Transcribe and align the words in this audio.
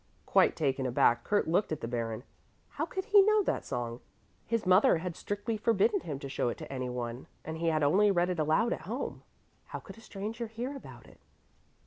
Quite 0.25 0.55
taken 0.55 0.87
aback, 0.87 1.23
Kurt 1.23 1.47
looked 1.47 1.71
at 1.71 1.81
the 1.81 1.87
Baron. 1.87 2.23
How 2.69 2.87
could 2.87 3.05
he 3.05 3.21
know 3.21 3.43
that 3.43 3.67
song? 3.67 3.99
His 4.47 4.65
mother 4.65 4.97
had 4.97 5.15
strictly 5.15 5.57
forbidden 5.57 5.99
him 5.99 6.17
to 6.17 6.27
show 6.27 6.49
it 6.49 6.57
to 6.57 6.73
anyone, 6.73 7.27
and 7.45 7.57
he 7.59 7.67
had 7.67 7.83
only 7.83 8.09
read 8.09 8.31
it 8.31 8.39
aloud 8.39 8.73
at 8.73 8.81
home. 8.89 9.21
How 9.65 9.77
could 9.79 9.99
a 9.99 10.01
stranger 10.01 10.47
hear 10.47 10.75
about 10.75 11.05
it? 11.05 11.19